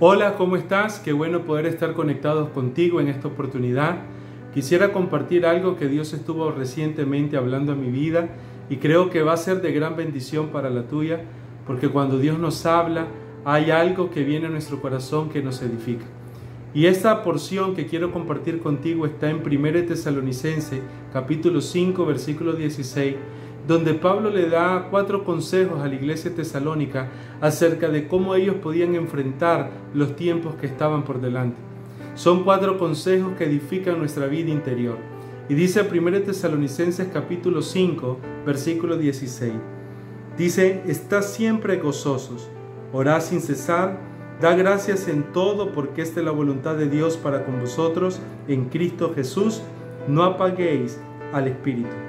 Hola, 0.00 0.36
¿cómo 0.36 0.54
estás? 0.54 1.00
Qué 1.00 1.12
bueno 1.12 1.42
poder 1.42 1.66
estar 1.66 1.92
conectados 1.92 2.50
contigo 2.50 3.00
en 3.00 3.08
esta 3.08 3.26
oportunidad. 3.26 3.96
Quisiera 4.54 4.92
compartir 4.92 5.44
algo 5.44 5.76
que 5.76 5.88
Dios 5.88 6.12
estuvo 6.12 6.52
recientemente 6.52 7.36
hablando 7.36 7.72
a 7.72 7.74
mi 7.74 7.90
vida 7.90 8.28
y 8.70 8.76
creo 8.76 9.10
que 9.10 9.22
va 9.22 9.32
a 9.32 9.36
ser 9.36 9.60
de 9.60 9.72
gran 9.72 9.96
bendición 9.96 10.50
para 10.50 10.70
la 10.70 10.84
tuya, 10.84 11.22
porque 11.66 11.88
cuando 11.88 12.20
Dios 12.20 12.38
nos 12.38 12.64
habla, 12.64 13.08
hay 13.44 13.72
algo 13.72 14.12
que 14.12 14.22
viene 14.22 14.46
a 14.46 14.50
nuestro 14.50 14.80
corazón 14.80 15.30
que 15.30 15.42
nos 15.42 15.60
edifica. 15.62 16.04
Y 16.72 16.86
esta 16.86 17.24
porción 17.24 17.74
que 17.74 17.86
quiero 17.86 18.12
compartir 18.12 18.60
contigo 18.60 19.04
está 19.04 19.28
en 19.30 19.42
1 19.44 19.84
Tesalonicense, 19.84 20.80
capítulo 21.12 21.60
5, 21.60 22.06
versículo 22.06 22.52
16, 22.52 23.16
donde 23.68 23.92
Pablo 23.92 24.30
le 24.30 24.48
da 24.48 24.88
cuatro 24.90 25.24
consejos 25.24 25.82
a 25.82 25.88
la 25.88 25.94
iglesia 25.94 26.34
tesalónica 26.34 27.10
acerca 27.42 27.90
de 27.90 28.08
cómo 28.08 28.34
ellos 28.34 28.56
podían 28.56 28.94
enfrentar 28.94 29.70
los 29.92 30.16
tiempos 30.16 30.54
que 30.54 30.66
estaban 30.66 31.04
por 31.04 31.20
delante. 31.20 31.58
Son 32.14 32.44
cuatro 32.44 32.78
consejos 32.78 33.34
que 33.36 33.44
edifican 33.44 33.98
nuestra 33.98 34.26
vida 34.26 34.50
interior. 34.50 34.96
Y 35.50 35.54
dice 35.54 35.82
1 35.82 36.22
Tesalonicenses 36.22 37.08
capítulo 37.12 37.60
5, 37.60 38.18
versículo 38.46 38.96
16. 38.96 39.52
Dice, 40.38 40.82
está 40.86 41.20
siempre 41.20 41.76
gozosos, 41.76 42.48
orad 42.94 43.20
sin 43.20 43.42
cesar, 43.42 43.98
da 44.40 44.54
gracias 44.54 45.08
en 45.08 45.24
todo 45.34 45.72
porque 45.72 46.00
esta 46.00 46.20
es 46.20 46.26
la 46.26 46.32
voluntad 46.32 46.74
de 46.76 46.88
Dios 46.88 47.18
para 47.18 47.44
con 47.44 47.60
vosotros 47.60 48.18
en 48.46 48.70
Cristo 48.70 49.12
Jesús, 49.14 49.60
no 50.06 50.22
apaguéis 50.22 50.98
al 51.34 51.48
Espíritu. 51.48 52.07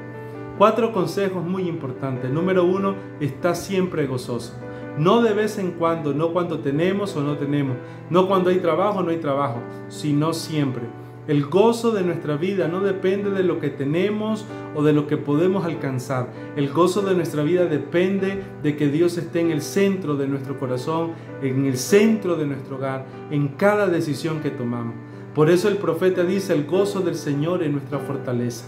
Cuatro 0.60 0.92
consejos 0.92 1.42
muy 1.42 1.70
importantes. 1.70 2.30
Número 2.30 2.66
uno, 2.66 2.94
está 3.22 3.56
siempre 3.56 4.08
gozoso. 4.08 4.54
No 4.98 5.22
de 5.22 5.32
vez 5.32 5.58
en 5.58 5.72
cuando, 5.72 6.14
no 6.14 6.34
cuando 6.34 6.60
tenemos 6.60 7.16
o 7.16 7.22
no 7.22 7.38
tenemos, 7.38 7.78
no 8.10 8.28
cuando 8.28 8.50
hay 8.50 8.58
trabajo 8.58 9.00
o 9.00 9.04
no 9.04 9.12
hay 9.12 9.20
trabajo, 9.20 9.62
sino 9.88 10.34
siempre. 10.34 10.84
El 11.30 11.46
gozo 11.46 11.92
de 11.92 12.02
nuestra 12.02 12.36
vida 12.36 12.68
no 12.68 12.82
depende 12.82 13.32
de 13.32 13.44
lo 13.44 13.62
que 13.62 13.70
tenemos 13.70 14.46
o 14.76 14.84
de 14.84 14.92
lo 14.92 15.08
que 15.08 15.16
podemos 15.16 15.64
alcanzar. 15.64 16.28
El 16.58 16.74
gozo 16.74 17.04
de 17.04 17.16
nuestra 17.16 17.42
vida 17.44 17.64
depende 17.64 18.44
de 18.62 18.76
que 18.76 18.90
Dios 18.90 19.18
esté 19.18 19.40
en 19.40 19.52
el 19.52 19.62
centro 19.62 20.18
de 20.18 20.28
nuestro 20.28 20.60
corazón, 20.60 21.12
en 21.42 21.68
el 21.68 21.78
centro 21.78 22.36
de 22.36 22.48
nuestro 22.48 22.76
hogar, 22.76 23.06
en 23.32 23.48
cada 23.48 23.88
decisión 23.88 24.42
que 24.42 24.50
tomamos. 24.50 24.96
Por 25.34 25.50
eso 25.50 25.70
el 25.70 25.78
profeta 25.78 26.26
dice, 26.26 26.52
el 26.52 26.66
gozo 26.66 27.00
del 27.00 27.16
Señor 27.16 27.64
es 27.64 27.72
nuestra 27.72 28.00
fortaleza. 28.00 28.66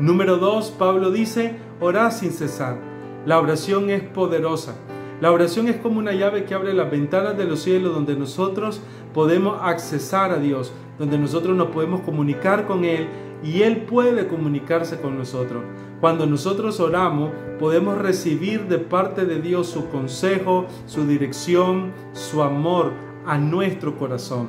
Número 0.00 0.38
dos, 0.38 0.70
Pablo 0.70 1.10
dice, 1.10 1.56
orad 1.78 2.10
sin 2.10 2.32
cesar. 2.32 2.78
La 3.26 3.38
oración 3.38 3.90
es 3.90 4.02
poderosa. 4.02 4.74
La 5.20 5.30
oración 5.30 5.68
es 5.68 5.76
como 5.76 5.98
una 5.98 6.12
llave 6.12 6.44
que 6.44 6.54
abre 6.54 6.72
las 6.72 6.90
ventanas 6.90 7.36
de 7.36 7.44
los 7.44 7.60
cielos 7.60 7.94
donde 7.94 8.16
nosotros 8.16 8.80
podemos 9.12 9.58
accesar 9.60 10.30
a 10.30 10.38
Dios, 10.38 10.72
donde 10.98 11.18
nosotros 11.18 11.54
nos 11.54 11.68
podemos 11.68 12.00
comunicar 12.00 12.66
con 12.66 12.86
Él 12.86 13.08
y 13.44 13.60
Él 13.60 13.82
puede 13.82 14.26
comunicarse 14.26 14.98
con 15.02 15.18
nosotros. 15.18 15.62
Cuando 16.00 16.24
nosotros 16.24 16.80
oramos, 16.80 17.32
podemos 17.58 17.98
recibir 17.98 18.68
de 18.68 18.78
parte 18.78 19.26
de 19.26 19.42
Dios 19.42 19.66
su 19.66 19.90
consejo, 19.90 20.64
su 20.86 21.06
dirección, 21.06 21.92
su 22.14 22.42
amor 22.42 22.92
a 23.26 23.36
nuestro 23.36 23.98
corazón. 23.98 24.48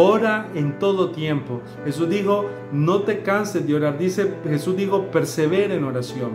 Ora 0.00 0.48
en 0.54 0.78
todo 0.78 1.10
tiempo. 1.10 1.60
Jesús 1.84 2.08
dijo, 2.08 2.48
no 2.70 3.02
te 3.02 3.22
canses 3.22 3.66
de 3.66 3.74
orar. 3.74 3.98
Dice, 3.98 4.32
Jesús 4.44 4.76
dijo, 4.76 5.06
persevera 5.10 5.74
en 5.74 5.82
oración. 5.82 6.30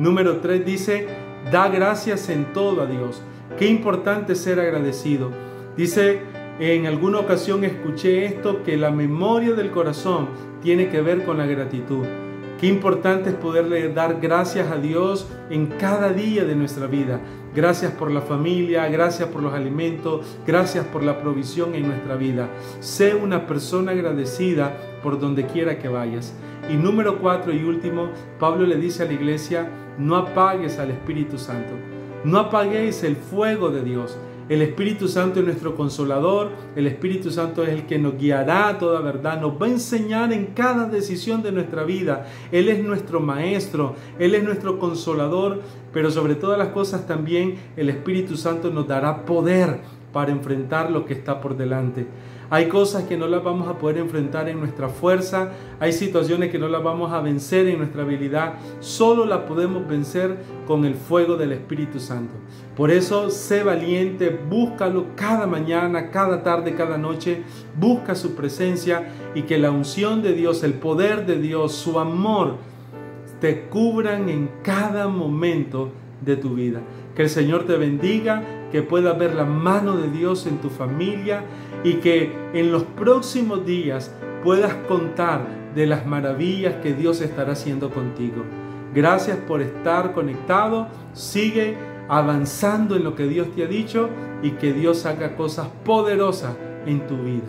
Número 0.00 0.38
3 0.38 0.66
dice, 0.66 1.06
da 1.52 1.68
gracias 1.68 2.28
en 2.28 2.52
todo 2.52 2.82
a 2.82 2.86
Dios. 2.86 3.22
Qué 3.56 3.68
importante 3.68 4.34
ser 4.34 4.58
agradecido. 4.58 5.30
Dice, 5.76 6.22
en 6.58 6.86
alguna 6.86 7.20
ocasión 7.20 7.62
escuché 7.62 8.24
esto, 8.24 8.64
que 8.64 8.76
la 8.76 8.90
memoria 8.90 9.52
del 9.52 9.70
corazón 9.70 10.30
tiene 10.60 10.88
que 10.88 11.00
ver 11.00 11.24
con 11.24 11.38
la 11.38 11.46
gratitud. 11.46 12.04
Qué 12.60 12.68
importante 12.68 13.30
es 13.30 13.36
poderle 13.36 13.92
dar 13.92 14.20
gracias 14.20 14.70
a 14.70 14.76
Dios 14.76 15.28
en 15.50 15.66
cada 15.66 16.12
día 16.12 16.44
de 16.44 16.54
nuestra 16.54 16.86
vida. 16.86 17.20
Gracias 17.54 17.92
por 17.92 18.10
la 18.10 18.20
familia, 18.20 18.88
gracias 18.88 19.28
por 19.28 19.42
los 19.42 19.52
alimentos, 19.52 20.24
gracias 20.46 20.84
por 20.86 21.02
la 21.02 21.20
provisión 21.20 21.74
en 21.74 21.88
nuestra 21.88 22.16
vida. 22.16 22.48
Sé 22.80 23.14
una 23.14 23.46
persona 23.46 23.92
agradecida 23.92 24.76
por 25.02 25.20
donde 25.20 25.46
quiera 25.46 25.78
que 25.78 25.88
vayas. 25.88 26.34
Y 26.70 26.74
número 26.74 27.18
cuatro 27.18 27.52
y 27.52 27.62
último, 27.62 28.08
Pablo 28.38 28.66
le 28.66 28.76
dice 28.76 29.02
a 29.02 29.06
la 29.06 29.12
iglesia, 29.12 29.68
no 29.98 30.16
apagues 30.16 30.78
al 30.78 30.90
Espíritu 30.90 31.38
Santo. 31.38 31.74
No 32.24 32.38
apaguéis 32.38 33.04
el 33.04 33.16
fuego 33.16 33.70
de 33.70 33.82
Dios. 33.82 34.16
El 34.46 34.60
Espíritu 34.60 35.08
Santo 35.08 35.40
es 35.40 35.46
nuestro 35.46 35.74
consolador, 35.74 36.50
el 36.76 36.86
Espíritu 36.86 37.30
Santo 37.30 37.62
es 37.62 37.70
el 37.70 37.86
que 37.86 37.98
nos 37.98 38.18
guiará 38.18 38.68
a 38.68 38.78
toda 38.78 39.00
verdad, 39.00 39.40
nos 39.40 39.60
va 39.60 39.66
a 39.66 39.70
enseñar 39.70 40.34
en 40.34 40.46
cada 40.46 40.86
decisión 40.86 41.42
de 41.42 41.50
nuestra 41.50 41.84
vida. 41.84 42.26
Él 42.52 42.68
es 42.68 42.84
nuestro 42.84 43.20
maestro, 43.20 43.94
Él 44.18 44.34
es 44.34 44.44
nuestro 44.44 44.78
consolador, 44.78 45.62
pero 45.94 46.10
sobre 46.10 46.34
todas 46.34 46.58
las 46.58 46.68
cosas 46.68 47.06
también 47.06 47.54
el 47.78 47.88
Espíritu 47.88 48.36
Santo 48.36 48.70
nos 48.70 48.86
dará 48.86 49.24
poder 49.24 49.80
para 50.14 50.32
enfrentar 50.32 50.90
lo 50.90 51.04
que 51.04 51.12
está 51.12 51.42
por 51.42 51.58
delante. 51.58 52.06
Hay 52.48 52.68
cosas 52.68 53.02
que 53.04 53.16
no 53.16 53.26
las 53.26 53.42
vamos 53.42 53.66
a 53.68 53.78
poder 53.78 53.98
enfrentar 53.98 54.48
en 54.48 54.60
nuestra 54.60 54.88
fuerza, 54.88 55.50
hay 55.80 55.92
situaciones 55.92 56.50
que 56.50 56.58
no 56.58 56.68
las 56.68 56.84
vamos 56.84 57.12
a 57.12 57.20
vencer 57.20 57.66
en 57.66 57.78
nuestra 57.78 58.02
habilidad, 58.02 58.54
solo 58.78 59.26
las 59.26 59.40
podemos 59.40 59.88
vencer 59.88 60.36
con 60.66 60.84
el 60.84 60.94
fuego 60.94 61.36
del 61.36 61.52
Espíritu 61.52 61.98
Santo. 61.98 62.34
Por 62.76 62.92
eso, 62.92 63.28
sé 63.30 63.64
valiente, 63.64 64.38
búscalo 64.48 65.06
cada 65.16 65.48
mañana, 65.48 66.10
cada 66.10 66.44
tarde, 66.44 66.74
cada 66.74 66.96
noche, 66.96 67.42
busca 67.76 68.14
su 68.14 68.36
presencia 68.36 69.08
y 69.34 69.42
que 69.42 69.58
la 69.58 69.72
unción 69.72 70.22
de 70.22 70.34
Dios, 70.34 70.62
el 70.62 70.74
poder 70.74 71.26
de 71.26 71.40
Dios, 71.40 71.72
su 71.72 71.98
amor, 71.98 72.56
te 73.40 73.62
cubran 73.62 74.28
en 74.28 74.48
cada 74.62 75.08
momento 75.08 75.90
de 76.24 76.36
tu 76.36 76.54
vida. 76.54 76.82
Que 77.16 77.22
el 77.22 77.30
Señor 77.30 77.64
te 77.64 77.76
bendiga, 77.76 78.42
que 78.74 78.82
puedas 78.82 79.16
ver 79.16 79.36
la 79.36 79.44
mano 79.44 79.96
de 79.96 80.10
Dios 80.10 80.48
en 80.48 80.58
tu 80.58 80.68
familia 80.68 81.44
y 81.84 81.98
que 81.98 82.36
en 82.54 82.72
los 82.72 82.82
próximos 82.82 83.64
días 83.64 84.12
puedas 84.42 84.74
contar 84.88 85.46
de 85.76 85.86
las 85.86 86.06
maravillas 86.06 86.74
que 86.82 86.92
Dios 86.92 87.20
estará 87.20 87.52
haciendo 87.52 87.90
contigo. 87.90 88.42
Gracias 88.92 89.36
por 89.36 89.62
estar 89.62 90.12
conectado. 90.12 90.88
Sigue 91.12 91.76
avanzando 92.08 92.96
en 92.96 93.04
lo 93.04 93.14
que 93.14 93.28
Dios 93.28 93.46
te 93.54 93.62
ha 93.62 93.68
dicho 93.68 94.08
y 94.42 94.50
que 94.50 94.72
Dios 94.72 95.06
haga 95.06 95.36
cosas 95.36 95.68
poderosas 95.84 96.56
en 96.84 97.06
tu 97.06 97.16
vida. 97.18 97.46